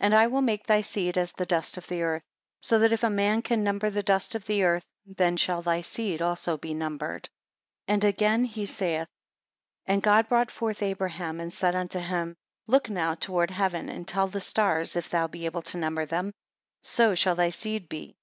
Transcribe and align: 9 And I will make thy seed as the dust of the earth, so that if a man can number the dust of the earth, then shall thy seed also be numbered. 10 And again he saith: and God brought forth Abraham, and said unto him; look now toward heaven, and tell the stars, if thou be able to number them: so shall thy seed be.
9 0.00 0.06
And 0.06 0.14
I 0.16 0.26
will 0.26 0.42
make 0.42 0.66
thy 0.66 0.80
seed 0.80 1.16
as 1.16 1.30
the 1.30 1.46
dust 1.46 1.76
of 1.76 1.86
the 1.86 2.02
earth, 2.02 2.24
so 2.60 2.80
that 2.80 2.92
if 2.92 3.04
a 3.04 3.08
man 3.08 3.40
can 3.40 3.62
number 3.62 3.88
the 3.88 4.02
dust 4.02 4.34
of 4.34 4.46
the 4.46 4.64
earth, 4.64 4.84
then 5.06 5.36
shall 5.36 5.62
thy 5.62 5.80
seed 5.80 6.20
also 6.20 6.56
be 6.56 6.74
numbered. 6.74 7.28
10 7.86 7.94
And 7.94 8.04
again 8.04 8.44
he 8.46 8.66
saith: 8.66 9.06
and 9.86 10.02
God 10.02 10.28
brought 10.28 10.50
forth 10.50 10.82
Abraham, 10.82 11.38
and 11.38 11.52
said 11.52 11.76
unto 11.76 12.00
him; 12.00 12.34
look 12.66 12.90
now 12.90 13.14
toward 13.14 13.52
heaven, 13.52 13.88
and 13.88 14.08
tell 14.08 14.26
the 14.26 14.40
stars, 14.40 14.96
if 14.96 15.08
thou 15.10 15.28
be 15.28 15.46
able 15.46 15.62
to 15.70 15.78
number 15.78 16.04
them: 16.04 16.32
so 16.82 17.14
shall 17.14 17.36
thy 17.36 17.50
seed 17.50 17.88
be. 17.88 18.16